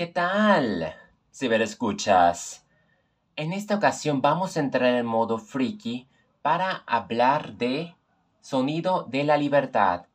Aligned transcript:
¿Qué 0.00 0.06
tal? 0.06 0.94
escuchas. 1.60 2.66
En 3.36 3.52
esta 3.52 3.74
ocasión 3.74 4.22
vamos 4.22 4.56
a 4.56 4.60
entrar 4.60 4.94
en 4.94 5.04
modo 5.04 5.36
freaky 5.36 6.08
para 6.40 6.84
hablar 6.86 7.58
de 7.58 7.94
Sonido 8.40 9.04
de 9.10 9.24
la 9.24 9.36
Libertad. 9.36 10.06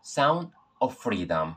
Sound 0.00 0.52
of 0.78 0.96
Freedom. 0.96 1.56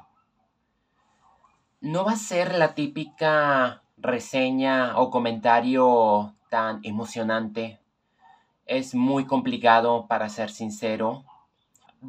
No 1.79 2.05
va 2.05 2.13
a 2.13 2.17
ser 2.17 2.55
la 2.55 2.73
típica 2.73 3.83
reseña 3.97 4.97
o 4.97 5.11
comentario 5.11 6.33
tan 6.49 6.79
emocionante. 6.81 7.79
Es 8.65 8.95
muy 8.95 9.25
complicado 9.25 10.07
para 10.07 10.27
ser 10.27 10.49
sincero 10.49 11.23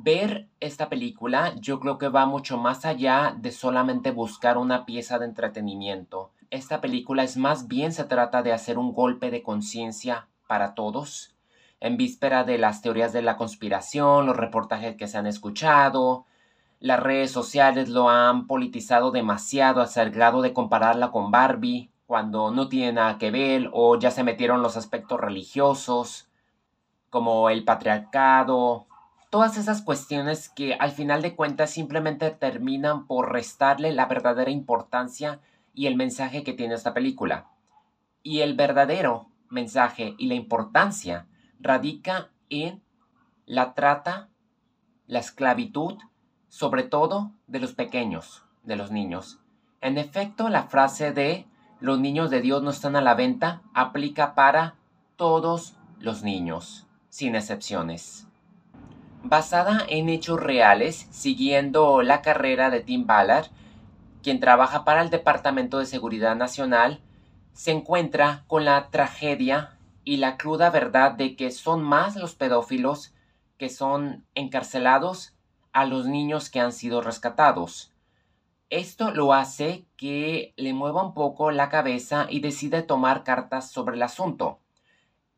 ver 0.02 0.48
esta 0.60 0.88
película 0.88 1.54
yo 1.56 1.80
creo 1.80 1.98
que 1.98 2.08
va 2.08 2.26
mucho 2.26 2.58
más 2.58 2.84
allá 2.84 3.34
de 3.38 3.50
solamente 3.52 4.10
buscar 4.10 4.58
una 4.58 4.84
pieza 4.84 5.18
de 5.18 5.26
entretenimiento. 5.26 6.32
Esta 6.50 6.80
película 6.80 7.24
es 7.24 7.36
más 7.36 7.66
bien 7.68 7.92
se 7.92 8.04
trata 8.04 8.42
de 8.42 8.52
hacer 8.52 8.78
un 8.78 8.92
golpe 8.92 9.30
de 9.30 9.42
conciencia 9.42 10.28
para 10.46 10.74
todos. 10.74 11.34
En 11.80 11.96
víspera 11.96 12.44
de 12.44 12.58
las 12.58 12.82
teorías 12.82 13.12
de 13.12 13.22
la 13.22 13.36
conspiración, 13.36 14.26
los 14.26 14.36
reportajes 14.36 14.96
que 14.96 15.08
se 15.08 15.18
han 15.18 15.26
escuchado, 15.26 16.26
las 16.80 17.00
redes 17.00 17.30
sociales 17.30 17.88
lo 17.88 18.08
han 18.08 18.46
politizado 18.46 19.10
demasiado 19.10 19.80
hasta 19.80 20.02
el 20.02 20.10
grado 20.10 20.42
de 20.42 20.52
compararla 20.52 21.10
con 21.10 21.30
Barbie, 21.30 21.90
cuando 22.06 22.50
no 22.50 22.68
tiene 22.68 22.92
nada 22.92 23.18
que 23.18 23.30
ver 23.30 23.70
o 23.72 23.98
ya 23.98 24.10
se 24.10 24.22
metieron 24.22 24.62
los 24.62 24.76
aspectos 24.76 25.20
religiosos, 25.20 26.28
como 27.10 27.50
el 27.50 27.64
patriarcado, 27.64 28.86
todas 29.30 29.56
esas 29.56 29.82
cuestiones 29.82 30.48
que 30.48 30.74
al 30.74 30.92
final 30.92 31.22
de 31.22 31.34
cuentas 31.34 31.70
simplemente 31.70 32.30
terminan 32.30 33.06
por 33.06 33.32
restarle 33.32 33.92
la 33.92 34.06
verdadera 34.06 34.50
importancia 34.50 35.40
y 35.74 35.86
el 35.86 35.96
mensaje 35.96 36.42
que 36.42 36.52
tiene 36.52 36.74
esta 36.74 36.94
película. 36.94 37.50
Y 38.22 38.40
el 38.40 38.54
verdadero 38.54 39.28
mensaje 39.48 40.14
y 40.18 40.26
la 40.26 40.34
importancia 40.34 41.26
radica 41.60 42.30
en 42.50 42.82
la 43.46 43.74
trata, 43.74 44.28
la 45.06 45.18
esclavitud, 45.18 45.98
sobre 46.48 46.82
todo 46.82 47.32
de 47.46 47.60
los 47.60 47.74
pequeños, 47.74 48.44
de 48.62 48.76
los 48.76 48.90
niños. 48.90 49.40
En 49.80 49.98
efecto, 49.98 50.48
la 50.48 50.64
frase 50.64 51.12
de 51.12 51.46
los 51.80 52.00
niños 52.00 52.30
de 52.30 52.40
Dios 52.40 52.62
no 52.62 52.70
están 52.70 52.96
a 52.96 53.02
la 53.02 53.14
venta 53.14 53.62
aplica 53.74 54.34
para 54.34 54.74
todos 55.16 55.76
los 56.00 56.22
niños, 56.22 56.86
sin 57.08 57.36
excepciones 57.36 58.25
basada 59.28 59.84
en 59.88 60.08
hechos 60.08 60.40
reales, 60.40 61.06
siguiendo 61.10 62.02
la 62.02 62.22
carrera 62.22 62.70
de 62.70 62.80
Tim 62.80 63.06
Ballard, 63.06 63.46
quien 64.22 64.40
trabaja 64.40 64.84
para 64.84 65.02
el 65.02 65.10
Departamento 65.10 65.78
de 65.78 65.86
Seguridad 65.86 66.36
Nacional, 66.36 67.00
se 67.52 67.70
encuentra 67.70 68.44
con 68.46 68.64
la 68.64 68.90
tragedia 68.90 69.78
y 70.04 70.18
la 70.18 70.36
cruda 70.36 70.70
verdad 70.70 71.12
de 71.12 71.36
que 71.36 71.50
son 71.50 71.82
más 71.82 72.16
los 72.16 72.34
pedófilos 72.34 73.14
que 73.58 73.68
son 73.68 74.24
encarcelados 74.34 75.34
a 75.72 75.84
los 75.84 76.06
niños 76.06 76.50
que 76.50 76.60
han 76.60 76.72
sido 76.72 77.00
rescatados. 77.00 77.92
Esto 78.68 79.10
lo 79.12 79.32
hace 79.32 79.86
que 79.96 80.52
le 80.56 80.74
mueva 80.74 81.04
un 81.04 81.14
poco 81.14 81.50
la 81.50 81.68
cabeza 81.68 82.26
y 82.28 82.40
decide 82.40 82.82
tomar 82.82 83.24
cartas 83.24 83.70
sobre 83.70 83.96
el 83.96 84.02
asunto. 84.02 84.58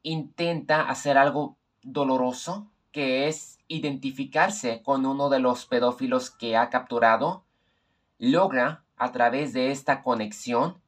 Intenta 0.02 0.88
hacer 0.88 1.18
algo 1.18 1.58
doloroso, 1.82 2.70
que 2.98 3.28
es 3.28 3.60
identificarse 3.68 4.82
con 4.82 5.06
uno 5.06 5.28
de 5.28 5.38
los 5.38 5.66
pedófilos 5.66 6.32
que 6.32 6.56
ha 6.56 6.68
capturado, 6.68 7.44
logra, 8.18 8.82
a 8.96 9.12
través 9.12 9.52
de 9.52 9.70
esta 9.70 10.02
conexión, 10.02 10.82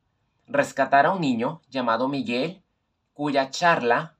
rescatar 0.48 1.06
a 1.06 1.12
un 1.12 1.20
niño 1.20 1.62
llamado 1.70 2.08
Miguel, 2.08 2.64
cuya 3.14 3.50
charla 3.50 4.16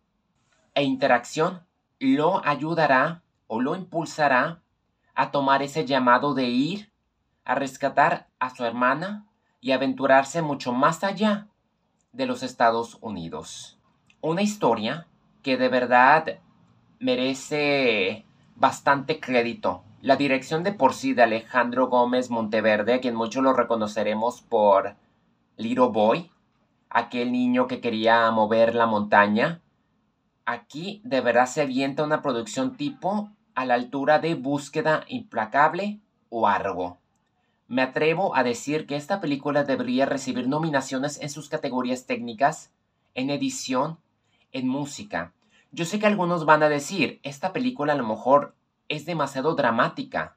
e 0.73 0.85
interacción 0.85 1.67
lo 1.99 2.47
ayudará 2.47 3.25
o 3.49 3.61
lo 3.61 3.75
impulsará 3.75 4.63
a 5.17 5.33
tomar 5.33 5.61
ese 5.61 5.85
llamado 5.85 6.33
de 6.33 6.45
ir 6.45 6.93
a 7.45 7.57
rescatar 7.57 8.29
a 8.39 8.55
su 8.55 8.65
hermana 8.65 9.27
y 9.61 9.73
aventurarse 9.73 10.43
mucho 10.43 10.73
más 10.73 11.03
allá 11.03 11.49
de 12.13 12.27
los 12.27 12.45
Estados 12.45 12.99
Unidos. 13.01 13.81
Una 14.21 14.43
historia 14.43 15.09
que 15.43 15.57
de 15.57 15.69
verdad 15.69 16.39
merece 17.01 18.27
bastante 18.57 19.19
crédito. 19.21 19.83
La 20.03 20.17
dirección 20.17 20.63
de 20.63 20.73
por 20.73 20.95
sí 20.95 21.15
de 21.15 21.23
Alejandro 21.23 21.89
Gómez 21.89 22.31
Monteverde, 22.31 22.95
a 22.95 23.01
quien 23.01 23.15
muchos 23.15 23.43
lo 23.43 23.55
reconoceremos 23.55 24.43
por 24.43 24.95
Little 25.57 25.89
Boy, 25.89 26.31
aquel 26.91 27.33
niño 27.33 27.67
que 27.67 27.81
quería 27.81 28.31
mover 28.31 28.75
la 28.75 28.87
montaña. 28.87 29.63
Aquí 30.45 31.01
de 31.05 31.23
verdad 31.23 31.47
se 31.47 31.63
avienta 31.63 32.05
una 32.05 32.23
producción 32.23 32.77
tipo 32.77 33.31
a 33.55 33.65
la 33.65 33.75
altura 33.75 34.19
de 34.19 34.35
Búsqueda 34.35 35.05
Implacable 35.09 36.01
o 36.29 36.47
Argo. 36.47 36.99
Me 37.67 37.83
atrevo 37.83 38.37
a 38.37 38.43
decir 38.43 38.87
que 38.87 38.97
esta 38.97 39.21
película 39.21 39.65
debería 39.65 40.05
recibir 40.05 40.49
nominaciones 40.49 41.21
en 41.21 41.31
sus 41.31 41.49
categorías 41.49 42.05
técnicas, 42.05 42.73
en 43.15 43.31
edición, 43.31 43.99
en 44.53 44.67
música, 44.69 45.33
yo 45.73 45.85
sé 45.85 45.99
que 45.99 46.07
algunos 46.07 46.45
van 46.45 46.63
a 46.63 46.69
decir, 46.69 47.21
esta 47.23 47.53
película 47.53 47.93
a 47.93 47.97
lo 47.97 48.07
mejor 48.07 48.55
es 48.89 49.07
demasiado 49.07 49.55
dramática. 49.55 50.37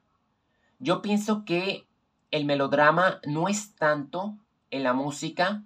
Yo 0.78 1.02
pienso 1.02 1.44
que 1.44 1.86
el 2.30 2.44
melodrama 2.44 3.20
no 3.26 3.48
es 3.48 3.74
tanto 3.74 4.36
en 4.70 4.84
la 4.84 4.92
música 4.92 5.62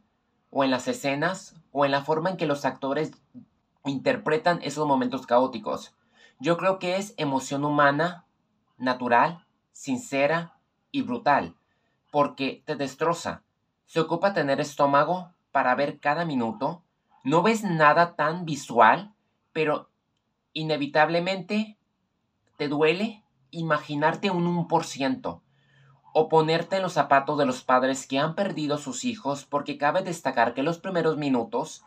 o 0.51 0.65
en 0.65 0.71
las 0.71 0.89
escenas 0.89 1.55
o 1.73 1.84
en 1.84 1.91
la 1.91 2.03
forma 2.03 2.31
en 2.31 2.37
que 2.37 2.47
los 2.47 2.65
actores 2.65 3.12
interpretan 3.84 4.61
esos 4.62 4.87
momentos 4.87 5.27
caóticos. 5.27 5.95
Yo 6.41 6.56
creo 6.56 6.79
que 6.79 6.97
es 6.97 7.15
emoción 7.17 7.65
humana, 7.65 8.25
natural, 8.79 9.45
sincera 9.73 10.55
y 10.91 11.03
brutal, 11.03 11.56
porque 12.11 12.62
te 12.65 12.77
destroza. 12.77 13.43
Se 13.87 14.00
ocupa 14.00 14.33
tener 14.33 14.61
estómago 14.61 15.33
para 15.53 15.75
ver 15.75 15.99
cada 16.00 16.25
minuto. 16.25 16.83
No 17.25 17.43
ves 17.43 17.65
nada 17.65 18.15
tan 18.15 18.45
visual 18.45 19.15
pero 19.59 19.91
inevitablemente 20.53 21.79
te 22.59 22.69
duele 22.69 23.25
imaginarte 23.51 24.31
un 24.31 24.47
1% 24.69 25.41
o 26.13 26.29
ponerte 26.29 26.77
en 26.77 26.83
los 26.83 26.93
zapatos 26.93 27.37
de 27.37 27.45
los 27.45 27.65
padres 27.65 28.07
que 28.07 28.21
han 28.21 28.37
perdido 28.37 28.79
sus 28.79 29.05
hijos 29.05 29.45
porque 29.45 29.77
cabe 29.77 30.05
destacar 30.05 30.55
que 30.55 30.63
los 30.63 30.79
primeros 30.79 31.17
minutos 31.17 31.83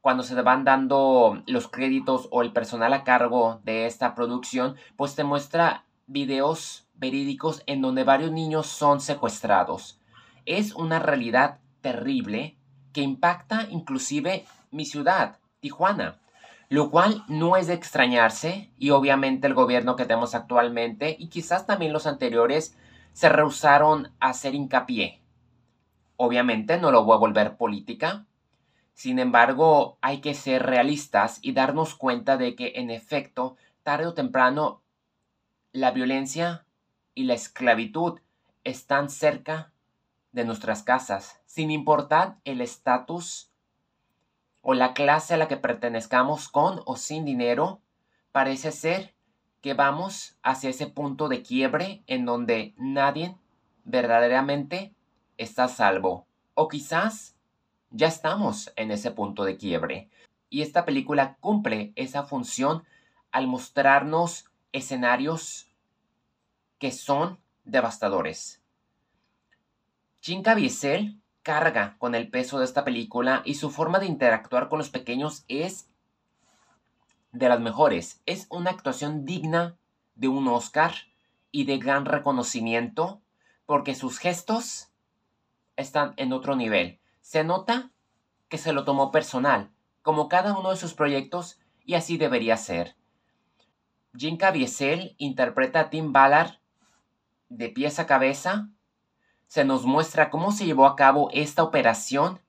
cuando 0.00 0.24
se 0.24 0.34
van 0.42 0.64
dando 0.64 1.44
los 1.46 1.68
créditos 1.68 2.26
o 2.32 2.42
el 2.42 2.52
personal 2.52 2.92
a 2.92 3.04
cargo 3.04 3.60
de 3.62 3.86
esta 3.86 4.16
producción, 4.16 4.74
pues 4.96 5.14
te 5.14 5.22
muestra 5.22 5.84
videos 6.08 6.88
verídicos 6.94 7.62
en 7.66 7.82
donde 7.82 8.02
varios 8.02 8.32
niños 8.32 8.66
son 8.66 9.00
secuestrados. 9.00 10.00
Es 10.44 10.74
una 10.74 10.98
realidad 10.98 11.60
terrible 11.82 12.56
que 12.92 13.02
impacta 13.02 13.68
inclusive 13.70 14.44
mi 14.72 14.84
ciudad, 14.84 15.38
Tijuana 15.60 16.18
lo 16.68 16.90
cual 16.90 17.24
no 17.28 17.56
es 17.56 17.68
de 17.68 17.74
extrañarse 17.74 18.70
y 18.78 18.90
obviamente 18.90 19.46
el 19.46 19.54
gobierno 19.54 19.96
que 19.96 20.04
tenemos 20.04 20.34
actualmente 20.34 21.16
y 21.18 21.28
quizás 21.28 21.66
también 21.66 21.92
los 21.92 22.06
anteriores 22.06 22.76
se 23.12 23.28
rehusaron 23.28 24.12
a 24.20 24.30
hacer 24.30 24.54
hincapié. 24.54 25.20
Obviamente 26.16 26.78
no 26.78 26.90
lo 26.90 27.04
voy 27.04 27.14
a 27.14 27.18
volver 27.18 27.56
política, 27.56 28.26
sin 28.94 29.18
embargo 29.18 29.98
hay 30.00 30.20
que 30.20 30.34
ser 30.34 30.64
realistas 30.64 31.38
y 31.42 31.52
darnos 31.52 31.94
cuenta 31.94 32.36
de 32.36 32.56
que 32.56 32.72
en 32.76 32.90
efecto, 32.90 33.56
tarde 33.82 34.06
o 34.06 34.14
temprano, 34.14 34.82
la 35.72 35.92
violencia 35.92 36.64
y 37.14 37.24
la 37.24 37.34
esclavitud 37.34 38.20
están 38.64 39.08
cerca 39.08 39.72
de 40.32 40.44
nuestras 40.44 40.82
casas, 40.82 41.40
sin 41.46 41.70
importar 41.70 42.36
el 42.44 42.60
estatus 42.60 43.50
o 44.68 44.74
la 44.74 44.94
clase 44.94 45.32
a 45.32 45.36
la 45.36 45.46
que 45.46 45.56
pertenezcamos 45.56 46.48
con 46.48 46.82
o 46.86 46.96
sin 46.96 47.24
dinero, 47.24 47.80
parece 48.32 48.72
ser 48.72 49.14
que 49.60 49.74
vamos 49.74 50.36
hacia 50.42 50.70
ese 50.70 50.88
punto 50.88 51.28
de 51.28 51.44
quiebre 51.44 52.02
en 52.08 52.24
donde 52.24 52.74
nadie 52.76 53.36
verdaderamente 53.84 54.92
está 55.38 55.68
salvo. 55.68 56.26
O 56.54 56.66
quizás 56.66 57.36
ya 57.90 58.08
estamos 58.08 58.72
en 58.74 58.90
ese 58.90 59.12
punto 59.12 59.44
de 59.44 59.56
quiebre. 59.56 60.10
Y 60.50 60.62
esta 60.62 60.84
película 60.84 61.36
cumple 61.38 61.92
esa 61.94 62.24
función 62.24 62.82
al 63.30 63.46
mostrarnos 63.46 64.50
escenarios 64.72 65.70
que 66.80 66.90
son 66.90 67.38
devastadores. 67.62 68.60
Jim 70.20 70.42
Caviezel 70.42 71.20
carga 71.46 71.94
con 71.98 72.16
el 72.16 72.28
peso 72.28 72.58
de 72.58 72.64
esta 72.64 72.84
película 72.84 73.42
y 73.44 73.54
su 73.54 73.70
forma 73.70 74.00
de 74.00 74.06
interactuar 74.06 74.68
con 74.68 74.80
los 74.80 74.90
pequeños 74.90 75.44
es 75.46 75.88
de 77.30 77.48
las 77.48 77.60
mejores. 77.60 78.20
Es 78.26 78.48
una 78.50 78.70
actuación 78.72 79.24
digna 79.24 79.76
de 80.16 80.26
un 80.26 80.48
Oscar 80.48 80.92
y 81.52 81.62
de 81.62 81.78
gran 81.78 82.04
reconocimiento 82.04 83.20
porque 83.64 83.94
sus 83.94 84.18
gestos 84.18 84.88
están 85.76 86.14
en 86.16 86.32
otro 86.32 86.56
nivel. 86.56 86.98
Se 87.20 87.44
nota 87.44 87.92
que 88.48 88.58
se 88.58 88.72
lo 88.72 88.82
tomó 88.82 89.12
personal, 89.12 89.70
como 90.02 90.28
cada 90.28 90.58
uno 90.58 90.70
de 90.70 90.76
sus 90.76 90.94
proyectos, 90.94 91.60
y 91.84 91.94
así 91.94 92.18
debería 92.18 92.56
ser. 92.56 92.96
Jim 94.16 94.36
Caviezel 94.36 95.14
interpreta 95.16 95.78
a 95.78 95.90
Tim 95.90 96.12
Ballard 96.12 96.58
de 97.50 97.68
pies 97.68 98.00
a 98.00 98.06
cabeza. 98.08 98.68
Se 99.46 99.64
nos 99.64 99.84
muestra 99.84 100.30
cómo 100.30 100.52
se 100.52 100.66
llevó 100.66 100.86
a 100.86 100.96
cabo 100.96 101.30
esta 101.32 101.62
operación 101.62 102.40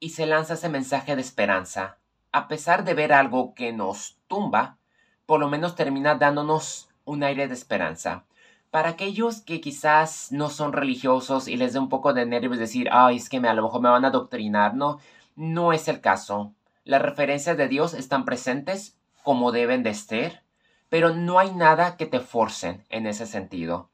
y 0.00 0.10
se 0.10 0.26
lanza 0.26 0.54
ese 0.54 0.68
mensaje 0.68 1.14
de 1.14 1.22
esperanza. 1.22 1.98
A 2.32 2.48
pesar 2.48 2.84
de 2.84 2.94
ver 2.94 3.12
algo 3.12 3.54
que 3.54 3.72
nos 3.72 4.18
tumba, 4.26 4.78
por 5.26 5.40
lo 5.40 5.48
menos 5.48 5.76
termina 5.76 6.16
dándonos 6.16 6.88
un 7.04 7.22
aire 7.22 7.48
de 7.48 7.54
esperanza. 7.54 8.24
Para 8.70 8.90
aquellos 8.90 9.40
que 9.40 9.60
quizás 9.60 10.30
no 10.30 10.48
son 10.48 10.72
religiosos 10.72 11.48
y 11.48 11.56
les 11.56 11.72
dé 11.72 11.78
un 11.78 11.88
poco 11.88 12.12
de 12.12 12.26
nervios 12.26 12.58
decir, 12.58 12.88
ay, 12.92 13.16
es 13.16 13.28
que 13.28 13.40
me, 13.40 13.48
a 13.48 13.54
lo 13.54 13.62
mejor 13.62 13.80
me 13.80 13.88
van 13.88 14.04
a 14.04 14.08
adoctrinar, 14.08 14.74
no, 14.74 14.98
no 15.36 15.72
es 15.72 15.88
el 15.88 16.00
caso. 16.00 16.52
Las 16.84 17.02
referencias 17.02 17.56
de 17.56 17.68
Dios 17.68 17.94
están 17.94 18.24
presentes 18.24 18.96
como 19.22 19.52
deben 19.52 19.82
de 19.82 19.90
estar, 19.90 20.42
pero 20.88 21.14
no 21.14 21.38
hay 21.38 21.52
nada 21.52 21.96
que 21.96 22.06
te 22.06 22.20
forcen 22.20 22.84
en 22.88 23.06
ese 23.06 23.26
sentido. 23.26 23.90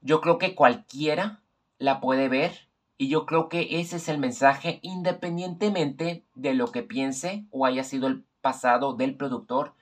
Yo 0.00 0.20
creo 0.20 0.38
que 0.38 0.54
cualquiera 0.54 1.40
la 1.78 2.00
puede 2.00 2.28
ver 2.28 2.66
y 2.98 3.08
yo 3.08 3.26
creo 3.26 3.48
que 3.48 3.80
ese 3.80 3.96
es 3.96 4.08
el 4.08 4.18
mensaje 4.18 4.78
independientemente 4.82 6.24
de 6.34 6.54
lo 6.54 6.72
que 6.72 6.82
piense 6.82 7.46
o 7.50 7.66
haya 7.66 7.84
sido 7.84 8.06
el 8.06 8.24
pasado 8.40 8.94
del 8.94 9.16
productor 9.16 9.74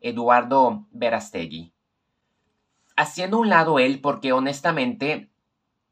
Eduardo 0.00 0.86
Verastegui. 0.92 1.72
Haciendo 2.96 3.38
un 3.38 3.48
lado 3.48 3.78
él, 3.78 4.00
porque 4.00 4.32
honestamente, 4.32 5.30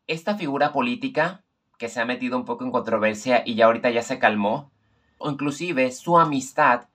esta 0.06 0.36
figura 0.36 0.72
política, 0.72 1.42
que 1.78 1.88
se 1.88 2.00
ha 2.00 2.04
metido 2.04 2.36
un 2.36 2.44
poco 2.44 2.64
en 2.64 2.72
controversia 2.72 3.42
y 3.44 3.54
ya 3.54 3.66
ahorita 3.66 3.90
ya 3.90 4.02
se 4.02 4.18
calmó, 4.18 4.70
o 5.18 5.30
inclusive 5.30 5.90
su 5.90 6.18
amistad 6.18 6.88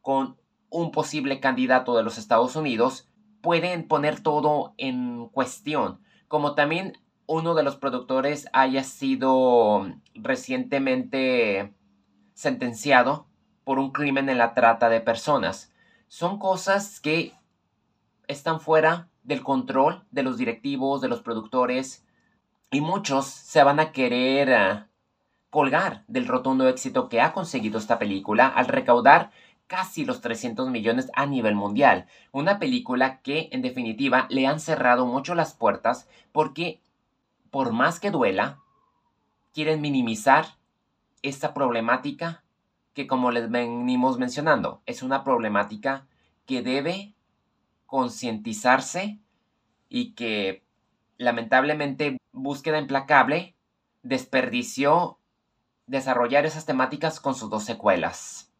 con 0.00 0.36
un 0.70 0.90
posible 0.92 1.40
candidato 1.40 1.96
de 1.96 2.02
los 2.02 2.18
Estados 2.18 2.56
Unidos, 2.56 3.08
pueden 3.42 3.86
poner 3.86 4.20
todo 4.20 4.74
en 4.76 5.28
cuestión, 5.28 6.00
como 6.28 6.54
también 6.54 6.98
uno 7.30 7.54
de 7.54 7.62
los 7.62 7.76
productores 7.76 8.48
haya 8.52 8.82
sido 8.82 9.86
recientemente 10.14 11.72
sentenciado 12.34 13.28
por 13.62 13.78
un 13.78 13.92
crimen 13.92 14.28
en 14.28 14.36
la 14.36 14.52
trata 14.52 14.88
de 14.88 15.00
personas. 15.00 15.72
Son 16.08 16.40
cosas 16.40 16.98
que 16.98 17.32
están 18.26 18.58
fuera 18.58 19.10
del 19.22 19.44
control 19.44 20.02
de 20.10 20.24
los 20.24 20.38
directivos, 20.38 21.00
de 21.00 21.06
los 21.06 21.22
productores, 21.22 22.04
y 22.68 22.80
muchos 22.80 23.26
se 23.26 23.62
van 23.62 23.78
a 23.78 23.92
querer 23.92 24.48
eh, 24.48 24.84
colgar 25.50 26.02
del 26.08 26.26
rotundo 26.26 26.66
éxito 26.66 27.08
que 27.08 27.20
ha 27.20 27.32
conseguido 27.32 27.78
esta 27.78 28.00
película 28.00 28.48
al 28.48 28.66
recaudar 28.66 29.30
casi 29.68 30.04
los 30.04 30.20
300 30.20 30.68
millones 30.68 31.12
a 31.14 31.26
nivel 31.26 31.54
mundial. 31.54 32.06
Una 32.32 32.58
película 32.58 33.20
que 33.20 33.48
en 33.52 33.62
definitiva 33.62 34.26
le 34.30 34.48
han 34.48 34.58
cerrado 34.58 35.06
mucho 35.06 35.36
las 35.36 35.54
puertas 35.54 36.08
porque 36.32 36.80
por 37.50 37.72
más 37.72 38.00
que 38.00 38.10
duela, 38.10 38.60
quieren 39.52 39.80
minimizar 39.80 40.58
esta 41.22 41.52
problemática 41.54 42.44
que 42.94 43.06
como 43.06 43.30
les 43.30 43.50
venimos 43.50 44.18
mencionando, 44.18 44.82
es 44.86 45.02
una 45.02 45.24
problemática 45.24 46.06
que 46.46 46.62
debe 46.62 47.14
concientizarse 47.86 49.18
y 49.88 50.12
que 50.12 50.64
lamentablemente 51.18 52.18
Búsqueda 52.32 52.78
Implacable 52.78 53.54
desperdició 54.02 55.18
desarrollar 55.86 56.46
esas 56.46 56.66
temáticas 56.66 57.20
con 57.20 57.34
sus 57.34 57.50
dos 57.50 57.64
secuelas. 57.64 58.52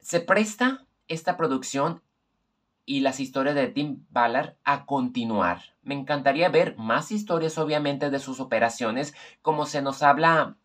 Se 0.00 0.20
presta 0.20 0.84
esta 1.08 1.36
producción 1.36 2.02
y 2.86 3.00
las 3.00 3.20
historias 3.20 3.54
de 3.54 3.68
Tim 3.68 4.04
Ballard 4.10 4.54
a 4.64 4.86
continuar. 4.86 5.62
Me 5.82 5.94
encantaría 5.94 6.48
ver 6.48 6.76
más 6.76 7.12
historias 7.12 7.58
obviamente 7.58 8.10
de 8.10 8.18
sus 8.18 8.40
operaciones 8.40 9.14
como 9.42 9.66
se 9.66 9.82
nos 9.82 10.02
habla 10.02 10.56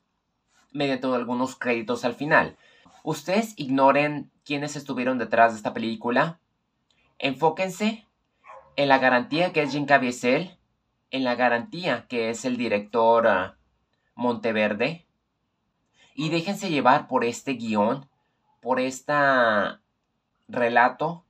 mediante 0.71 1.07
algunos 1.07 1.55
créditos 1.55 2.05
al 2.05 2.13
final. 2.13 2.57
Ustedes 3.03 3.53
ignoren 3.57 4.29
quiénes 4.43 4.75
estuvieron 4.75 5.17
detrás 5.17 5.53
de 5.53 5.57
esta 5.57 5.73
película 5.73 6.39
Enfóquense 7.19 8.07
en 8.77 8.87
la 8.87 8.97
garantía 8.97 9.51
que 9.51 9.61
es 9.61 9.73
Jim 9.73 9.85
Caviezel, 9.85 10.57
en 11.11 11.25
la 11.25 11.35
garantía 11.35 12.07
que 12.07 12.29
es 12.29 12.45
el 12.45 12.55
director 12.55 13.27
ah, 13.27 13.57
Monteverde, 14.15 15.05
y 16.15 16.29
déjense 16.29 16.69
llevar 16.69 17.07
por 17.07 17.25
este 17.25 17.53
guion, 17.53 18.07
por 18.61 18.79
este 18.79 19.13
relato, 20.47 21.25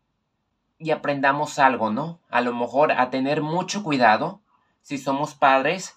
y 0.79 0.91
aprendamos 0.91 1.59
algo, 1.59 1.91
¿no? 1.91 2.19
A 2.29 2.41
lo 2.41 2.55
mejor 2.55 2.93
a 2.93 3.09
tener 3.09 3.41
mucho 3.41 3.83
cuidado, 3.83 4.41
si 4.81 4.97
somos 4.97 5.35
padres, 5.35 5.95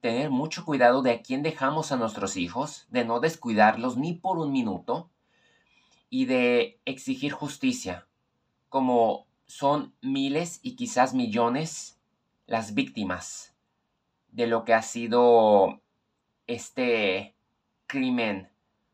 tener 0.00 0.28
mucho 0.30 0.64
cuidado 0.64 1.02
de 1.02 1.12
a 1.12 1.22
quién 1.22 1.42
dejamos 1.42 1.92
a 1.92 1.96
nuestros 1.96 2.36
hijos, 2.36 2.86
de 2.90 3.04
no 3.04 3.20
descuidarlos 3.20 3.96
ni 3.96 4.12
por 4.12 4.38
un 4.38 4.52
minuto, 4.52 5.08
y 6.10 6.24
de 6.24 6.80
exigir 6.84 7.32
justicia 7.32 8.06
como 8.68 9.26
son 9.46 9.94
miles 10.02 10.60
y 10.62 10.76
quizás 10.76 11.14
millones 11.14 11.98
las 12.46 12.74
víctimas 12.74 13.54
de 14.28 14.46
lo 14.46 14.64
que 14.64 14.74
ha 14.74 14.82
sido 14.82 15.80
este 16.46 17.34
crimen 17.86 18.50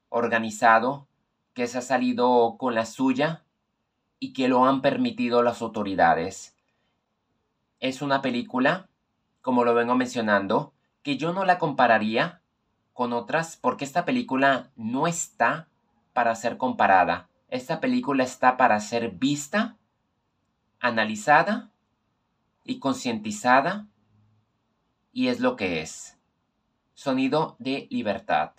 organizado 0.09 1.09
que 1.55 1.67
se 1.67 1.79
ha 1.79 1.83
salido 1.83 2.57
con 2.59 2.75
la 2.75 2.87
suya 2.87 3.44
y 4.19 4.33
que 4.33 4.49
lo 4.49 4.65
han 4.65 4.81
permitido 4.81 5.43
las 5.43 5.63
autoridades. 5.63 6.57
Es 7.81 8.03
una 8.03 8.23
película, 8.23 8.89
como 9.43 9.65
lo 9.65 9.75
vengo 9.75 9.95
mencionando, 9.95 10.73
que 11.03 11.17
yo 11.17 11.33
no 11.33 11.45
la 11.45 11.59
compararía 11.59 12.41
con 12.93 13.13
otras 13.13 13.57
porque 13.57 13.85
esta 13.85 14.05
película 14.05 14.71
no 14.77 15.07
está 15.07 15.69
para 16.13 16.35
ser 16.35 16.57
comparada. 16.57 17.29
Esta 17.49 17.81
película 17.81 18.25
está 18.25 18.57
para 18.57 18.81
ser 18.81 19.11
vista, 19.11 19.77
analizada 20.81 21.71
y 22.65 22.79
concientizada 22.79 23.87
y 25.13 25.29
es 25.29 25.41
lo 25.41 25.57
que 25.57 25.81
es. 25.81 26.19
Sonido 26.95 27.57
de 27.59 27.87
libertad. 27.91 28.53